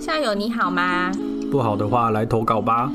[0.00, 1.12] 校友你好吗？
[1.50, 2.90] 不好的话来投稿吧。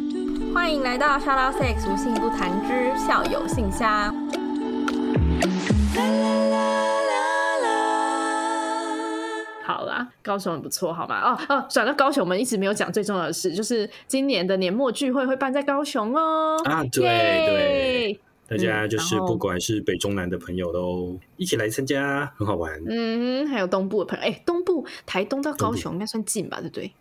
[0.53, 4.11] 欢迎来到 Shout Out Sex 无性不谈之校友信箱。
[9.63, 11.21] 好啦，高雄很不错，好吗？
[11.21, 16.59] 哦哦，转到高雄，我们一直没有讲最重要的事，就是今年的年末聚会会办在高雄哦。
[16.65, 18.19] 啊，对对。
[18.47, 22.79] 大家就是不管是北中南的朋友都一起来参加，很好玩。
[22.87, 26.59] 嗯，还有东部的朋友，哎、欸，东部台东到高雄应该算近吧？
[26.61, 26.91] 对不对？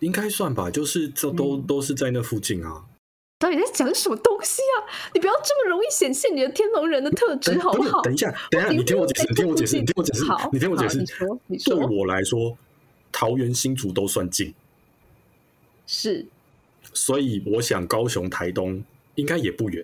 [0.00, 2.84] 应该算吧，就是这都、嗯、都是在那附近啊。
[3.38, 4.84] 到底在讲什么东西啊？
[5.14, 8.02] 你不要这么容易显现你的天龙人的特质，好不好？
[8.02, 10.98] 等一下，等一下，你听我解释，你听我解释，你听我解释，你听我解释。
[10.98, 12.58] 你说，你说，对我来说，
[13.10, 14.54] 桃园新竹都算近，
[15.86, 16.26] 是，
[16.92, 19.82] 所以我想高雄台东应该也不远。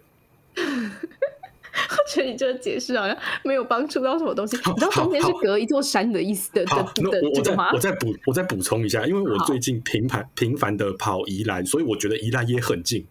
[2.27, 4.57] 你这个解释好像没有帮助到什么东西。
[4.57, 7.55] 你知道中间是隔一座山的意思的对的的我再？
[7.73, 13.06] 我再补我再补充一下，因为我最近频繁频繁的跑宜兰，所以我觉得宜兰也很近。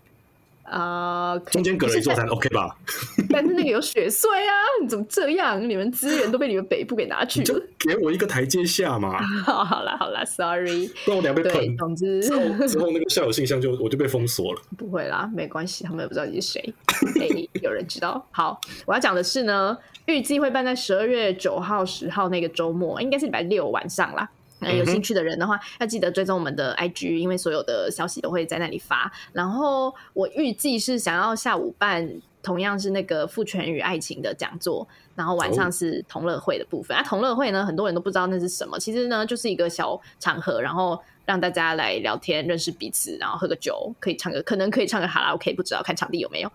[0.66, 2.76] 啊，uh, 中间隔了一座山，OK 吧？
[3.30, 5.62] 但是那个有雪隧啊，你怎么这样？
[5.70, 9.22] 你们资源都被你们北部给拿去了，就给我一个台阶下嘛。
[9.46, 11.78] 好啦好啦，Sorry，那我俩被喷。
[11.78, 14.62] 总之之后之后那个校友信箱就我就被封锁了。
[14.78, 16.74] 不会啦，没关系，他们也不知道你是谁。
[17.20, 18.26] 哎、欸，有人知道。
[18.32, 19.78] 好，我要讲的是呢，
[20.08, 24.28] 预计会办在十二月九号、十号那个周末，应该是礼拜六晚上啦。
[24.62, 29.12] 有兴趣的人的话，要记得追踪我们的 IG，因为所有的消息都会在那里发。
[29.34, 32.10] 然后我预计是想要下午办，
[32.42, 36.96] 同样是那个父权与爱情的讲座，然后晚上是同乐会的部分。
[36.96, 46.52] 啊，同乐会呢，很多人都不知道那是什么，其实呢就是一个小场合，然后让大家来聊天、认识彼此，然后喝个酒，可以唱个，可能可以唱个哈拉 OK，不知道看场地有没有。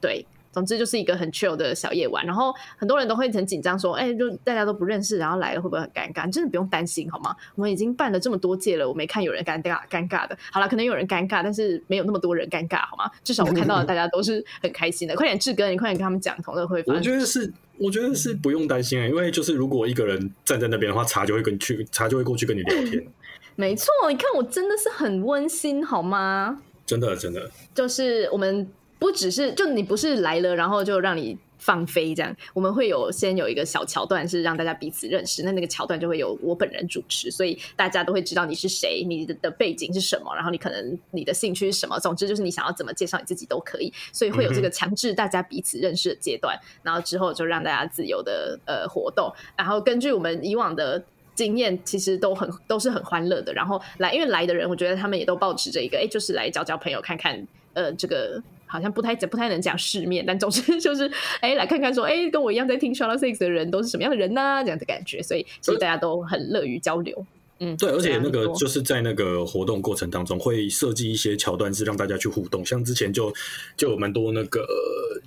[0.00, 0.26] 对。
[0.52, 7.34] 总之就是一个很 chill 的小夜晚，然后很多人都会很紧张，说：“哎、欸，就大家都不认识，然后来了会不会很尴尬？”真的不用担心，好吗？
[7.54, 10.36] 我们已经办了这么多届了，我没看有人尴尬尴尬的。
[10.52, 13.10] 好了，可能有人尴尬，但是没有那么多人尴尬，好吗？
[13.24, 15.16] 至少我看到了大家都是很开心的。
[15.16, 16.84] 快点，志哥，你快点跟他们讲同乐会。
[16.86, 23.02] 我觉得是，我觉得是不用担心啊，因为就是如果一个人站在那边的话，茶就会跟你去，茶就会过去跟你聊天。
[23.56, 26.58] 没错，你看我真的是很温馨，好吗？
[26.84, 28.68] 真的，真的，就是我们。
[29.02, 58.42] 不只是就你不是来了，然后就让你放飞这样，我们会有先有一个小桥段是让大家彼此认识，那那个桥段就会有我本人主持，所以大家都会知道你是谁，你的背景是什么，然后你可能你的兴趣是什么，总之就是你想要怎么介绍你自己都可以，所以会有这个强制大家彼此认识的阶段，然后之后就让大家自由的呃活动，然后根据我们以往的经验，其实都很都是很欢乐的，然后来因为来的人，我觉得他们也都抱持着一个哎，就是来交交朋友，看看呃这个。
[58.72, 61.06] 好像不太不太能讲世面，但总之 就是，
[61.40, 64.64] 哎、欸，来看看说，哎、欸，跟我一样在听 Out Sex 的人都是什么样的人呢、啊？
[64.64, 67.26] 这样的感觉，所以其实大家都很乐于交流。
[67.58, 72.64] 嗯，对，而且那个就是在那个活动过程当中会设计一些桥段，是让大家去互动。
[72.64, 73.30] 像之前就
[73.76, 74.66] 就有蛮多那个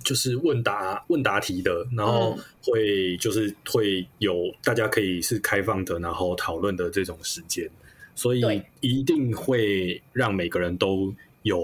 [0.04, 7.70] 就是问答问答题的，然后会就是会有大家可以是开放的，然后讨论的这种时间，
[8.16, 8.42] 所以
[8.80, 11.62] 一定会让每个人都有。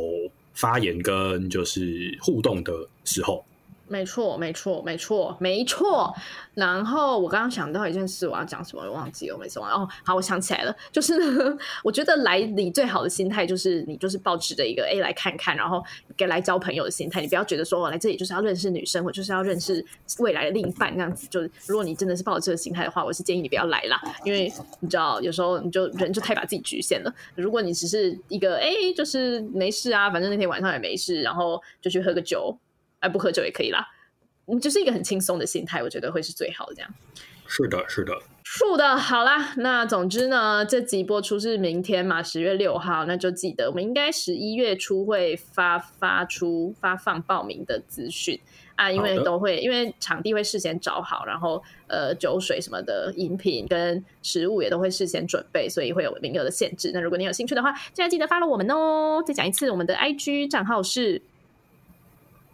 [0.54, 2.72] 发言跟就是互动的
[3.04, 3.44] 时候。
[3.88, 6.14] 没错，没错，没错，没错。
[6.54, 8.82] 然后我刚刚想到一件事，我要讲什么？
[8.84, 9.70] 我忘记了，我没说完。
[9.70, 15.82] 哦，好，我想起来了，就是呢，我觉得来你最好的心态就是你就是抱持着一个哎来看看，然后
[16.16, 17.20] 给来交朋友的心态。
[17.20, 19.84] 你不要觉得说我来这里就是要认识女生，我就是要认识
[20.18, 21.26] 未来的另一半这样子。
[21.28, 24.50] 就是如果你真的是抱着这个心态的话，我是建议你不要来啦，因为
[24.80, 27.14] 你知道有时候你就人就太把自己局限了。
[27.34, 32.56] 如果你只是一个哎就是没事啊，反正那天晚上也没事，然后就去喝个酒。
[33.02, 33.86] 哎，不喝酒也可以啦，
[34.46, 36.74] 嗯就是一个很轻松的心态，我觉得会是最好的。
[36.74, 36.90] 这样，
[37.46, 38.14] 是的，是的，
[38.44, 38.96] 是的。
[38.96, 48.40] 好啦，那总之呢，这集播出是明天嘛，十月六号，那就记得我们应该十一月初会发发出发放报名的资讯
[48.76, 56.90] 啊，因为都会，因为场地会事先找好，然后呃，酒水什么的饮品跟食物也都会事先准备，所以会有名额的限制。
[56.94, 59.22] 那如果你有兴趣的话，现在记得 follow 我们哦。
[59.26, 61.20] 再讲一次，我们的 IG 账号是。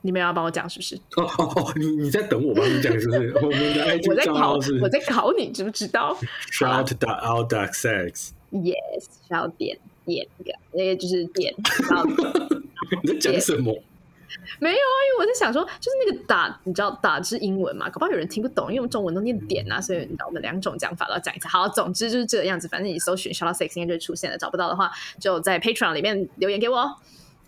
[0.02, 0.96] 你们要帮我讲是不是？
[1.16, 3.32] 哦哦哦，你你在等我帮你讲是不是？
[3.42, 6.16] 我们的 IG 账号是我在考你知不知道？
[6.52, 6.92] Shout
[7.26, 10.26] out sex Yes，shout 点点
[10.72, 11.54] 那个就是点。
[13.02, 13.76] 你在讲什么？
[14.60, 17.90] 没有啊，因为我在想说，就是那个打，你知道打是英文嘛？
[17.90, 21.48] 搞不好有人听不懂，因为我们中文都念点啊，所以你知道我们两种讲法都要讲一次。
[21.48, 22.66] 好，总之就是这个样子。
[22.68, 26.96] 反正你搜寻 Shout Out Sex 应该就会出现了，找不到的话就在 Patreon 里面留言给我。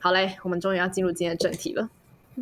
[0.01, 1.89] 好嘞，我们终于要进入今天的正题了。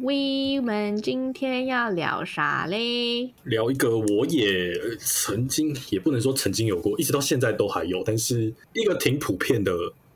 [0.03, 3.33] We 们今天要聊啥嘞？
[3.45, 9.73] 聊一个我也曾经，也不能说曾经有过，一直到现在都还有，但是一个挺普遍的、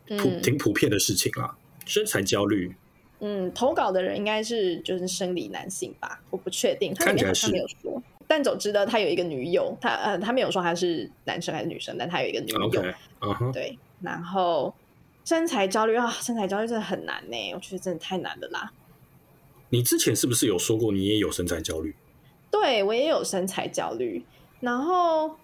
[0.06, 2.72] 普、嗯、挺普遍的事情啊，身材焦虑。
[3.20, 6.20] 嗯，投稿的人应该是就是生理男性吧？
[6.30, 8.00] 我不确定，他里面好像没有说。
[8.28, 12.70] 但总之呢，他有一个女友，他呃，他没有说他是男生还是女生，但他有一个女友。
[12.70, 12.94] Okay.
[13.20, 13.52] Uh -huh.
[13.52, 14.72] 对，然后
[15.24, 18.70] 身材焦虑啊，身材焦虑真的很难呢，我觉得真的太难了啦。
[19.72, 21.94] 你之前是不是有说过你也有身材焦虑？
[22.50, 24.22] 对，我也有身材焦虑。
[24.60, 25.34] 然后，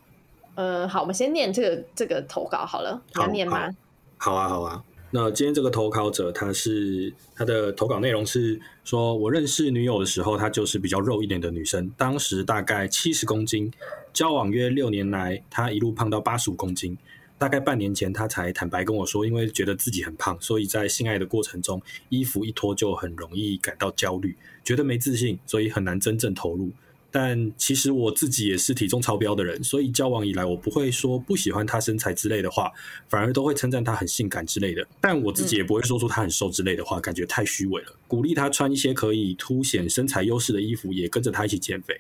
[0.54, 3.75] 呃，好，我们先念这个这个投稿好了，好，要念吗？
[4.19, 4.84] 好，好啊，好啊。
[5.10, 13.72] 那今天这个投稿者，他是他的投稿内容是说，我认识女友的时候，她就是比较肉一点的女生，当时大概七十公斤，
[14.12, 16.98] 交往约六年来，她一路胖到八十五公斤。
[17.38, 26.70] 大概半年前，他才坦白跟我说，因为觉得自己很胖，所以在性爱的过程中，衣服一脱就很容易感到焦虑，觉得没自信，所以很难真正投入。
[27.11, 32.70] 但其实我自己也是体重超标的人，所以交往以来我不会说不喜欢他身材之类的话，
[33.08, 34.87] 反而都会称赞他很性感之类的。
[35.00, 37.93] 但我自己也不会说出他很瘦之类的话，感觉太虚伪了。
[38.06, 41.96] 鼓励他穿一些可以凸显身材优势的衣服，也跟着他一起减肥。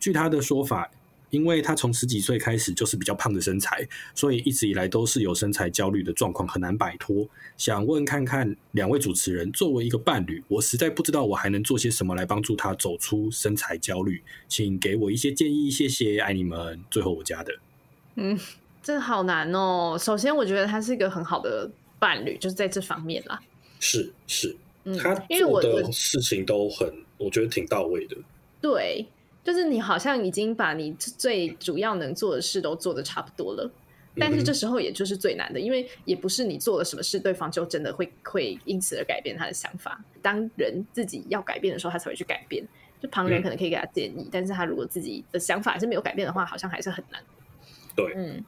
[0.00, 0.90] 据他的说法。
[1.30, 7.26] 因为他从十几岁开始就是比较胖的身材，所以一直以来都是有身材焦虑的状况，很难摆脱。
[7.56, 16.80] 想问看看两位主持人，作为一个伴侣，我实在不知道我还能做些什么来帮助他走出身材焦虑，请给我一些建议，谢谢，爱你们。
[16.90, 17.52] 最后我加的，
[18.16, 18.38] 嗯，
[18.82, 19.96] 这好难哦。
[20.00, 23.40] 首先，我觉得他是一个很好的伴侣，就是在这方面啦。
[23.78, 28.16] 是是，嗯，他做的事情都很，我觉得挺到位的。
[28.60, 29.06] 对。
[29.42, 33.70] 就是你好像已经把你最主要能做的事都做的差不多了，
[34.16, 40.02] 但是这时候也就是最难的，因为也不是你做了什么事，对方就真的会会因此而改变他的想法。
[40.20, 42.62] 当人自己要改变的时候，他才会去改变。
[43.00, 47.22] 就旁人可能可以给他建议，但是他如果自己的想法还是没有改变的话，好像还是很难。
[47.96, 48.44] 对，嗯。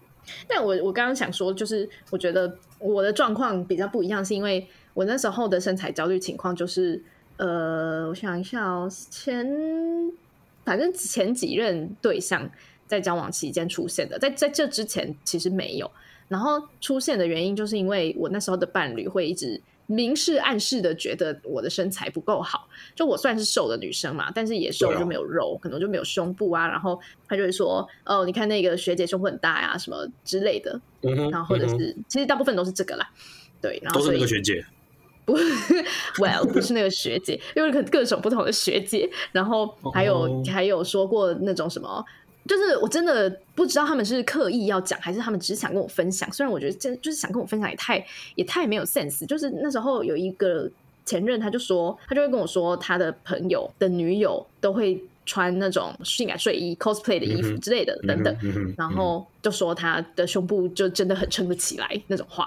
[0.47, 7.03] 但我我刚刚想说，就是我觉得我的状况比较不一样，是因为我那时候的身材焦虑情况就是，
[7.39, 10.13] 呃，我想一下哦，前。
[10.65, 12.51] 反正前几任对象
[12.87, 15.91] 在交往期间出现的，在在这之前其实没有。
[16.29, 22.67] 然后出现的原因就是因为我那时候的伴侣会一直明示暗示的觉得我的身材不够好。
[22.95, 26.67] 就我算是瘦的女生嘛，但是也瘦就没有肉，可能就没有胸部啊。
[26.67, 26.99] 然后
[27.29, 30.81] 他就会说：“哦，你看那个学姐胸部很大呀，什么之类的。”
[31.31, 33.11] 然后或者是其实大部分都是这个啦。
[33.61, 34.65] 对，然后都是那个学姐。
[35.25, 35.39] 不
[36.19, 40.49] ，Well，不是那个学姐，因为各各种不同的学姐，然后还有、oh.
[40.49, 42.05] 还有说过那种什么，
[42.49, 46.31] 就是我真的不知道他们是刻意要讲，还是他们只是想跟我分享。
[46.33, 48.05] 虽然我觉得真就是想跟我分享，也太
[48.35, 49.25] 也太没有 sense。
[49.27, 50.69] 就是那时候有一个
[51.05, 58.37] 前任，他就说，他就会跟我说，他的朋友的女友都会穿那种性感睡衣、cosplay 的衣服之类的等等，
[58.77, 62.47] 然后就说他的胸部就真的很撑得起来那种话。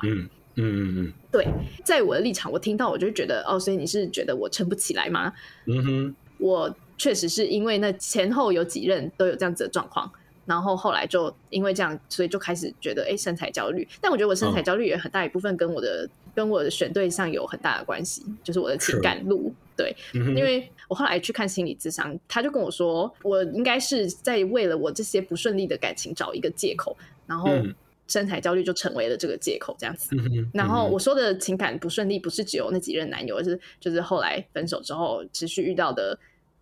[0.55, 1.47] 嗯嗯嗯，对，
[1.83, 5.33] 在我的立场，我听到我就觉得哦，所以你是觉得我撑不起来吗？
[5.65, 10.09] 嗯哼，我确实是因为那前后有几任都有这样子的状况，
[10.45, 13.85] 然后后来就因为这样，所以就开始觉得哎，身材焦虑。
[13.99, 19.53] 但我觉得我身材焦虑也很大一部分跟我的、哦、跟我的选对象有很大的关系，就是我的情感路。
[19.75, 26.95] 对、嗯，因为我后来去看心理咨商，他就跟我说，我应该是在为了我这些不顺利的感情找一个借口，
[27.27, 27.49] 然后。
[27.49, 27.75] 嗯
[28.07, 30.15] 身材焦虑就成为了这个借口，这样子。
[30.53, 36.17] 然后我说的情感不顺利，不是只有那几任男友，而是就是后来分手之后持续遇到的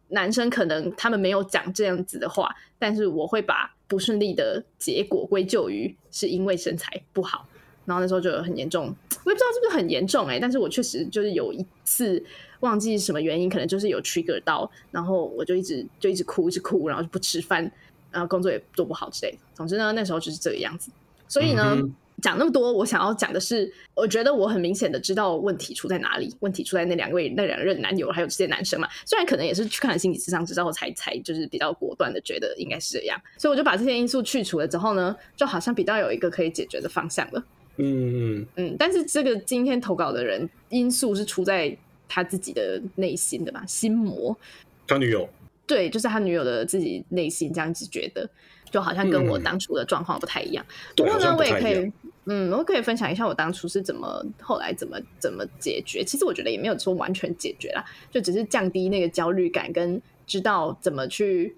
[0.10, 7.48] 男生，可能他们没有讲这样子的话，但是我会把不顺利的结果归咎于是因为身材不好。
[7.86, 8.86] 然后那时候就很严重，
[9.26, 12.24] 我也不知道是不是很严重哎、欸，但是我确实就是有一次
[12.62, 17.70] 忘记什么原因，可能就是有 trigger 到，然后我就一直就一直哭，一直哭，然后就不吃饭，
[18.10, 19.38] 然后工作也做不好之类的。
[19.54, 20.92] 总之呢，那时候就是这个样子。
[21.34, 28.88] 所以呢，嗯、讲那么多，我想要讲的是，我觉得我很明显的知道问题出在哪里，问题出在那两位那两任男友，还有这些男生嘛。
[29.04, 37.44] 虽然可能也是去看了心理咨商之后才才就是比较果断的觉得应该是这样，所以我就把这些因素去除了之后呢，就好像比较有一个可以解决的方向了。
[37.78, 38.76] 嗯嗯嗯。
[38.78, 41.76] 但是这个今天投稿的人因素是出在
[42.08, 44.38] 他自己的内心的吧，心魔。
[44.86, 45.28] 他女友。
[45.66, 48.30] 对，就是他女友的自己内心这样子觉得。
[48.74, 51.94] 就好像跟我当初的状况不太一样，嗯、不过呢，我也可以，
[52.26, 56.04] 嗯，我可以分享一下我当初是怎么，后来怎么怎么解决。
[56.04, 61.56] 其实我觉得也没有说完全解决啦，就只是降低那个焦虑感，跟知道怎么去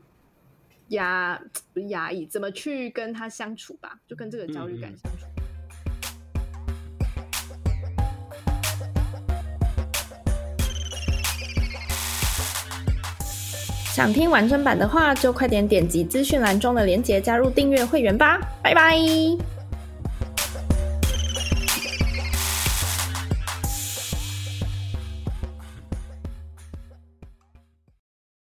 [0.89, 1.41] 压，
[1.73, 5.25] 不 是压抑，怎么去跟他相处吧，就跟这个焦虑感相处。
[5.34, 5.34] 嗯
[13.95, 18.41] 想听完整版的话，就快点点击资讯栏中的链接加入订阅会员吧。
[18.61, 19.54] 拜拜。